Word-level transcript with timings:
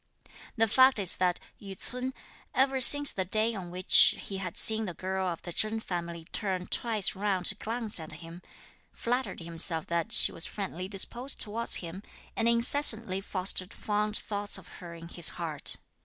The 0.57 0.67
fact 0.67 0.97
is 0.97 1.17
that 1.17 1.39
Yü 1.61 1.77
ts'un, 1.77 2.11
ever 2.55 2.81
since 2.81 3.11
the 3.11 3.23
day 3.23 3.53
on 3.53 3.69
which 3.69 4.15
he 4.17 4.37
had 4.39 4.57
seen 4.57 4.85
the 4.85 4.95
girl 4.95 5.27
of 5.27 5.43
the 5.43 5.53
Chen 5.53 5.79
family 5.79 6.25
turn 6.31 6.65
twice 6.65 7.13
round 7.15 7.45
to 7.45 7.53
glance 7.53 7.99
at 7.99 8.11
him, 8.13 8.41
flattered 8.91 9.41
himself 9.41 9.85
that 9.85 10.11
she 10.11 10.31
was 10.31 10.47
friendly 10.47 10.87
disposed 10.87 11.39
towards 11.39 11.75
him, 11.85 12.01
and 12.35 12.49
incessantly 12.49 13.21
fostered 13.21 13.75
fond 13.75 14.17
thoughts 14.17 14.57
of 14.57 14.67
her 14.81 14.95
in 14.95 15.07
his 15.07 15.29
heart. 15.37 15.75